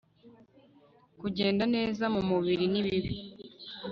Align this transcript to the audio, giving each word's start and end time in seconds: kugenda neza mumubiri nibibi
kugenda 1.19 1.63
neza 1.75 2.03
mumubiri 2.13 2.65
nibibi 2.71 3.11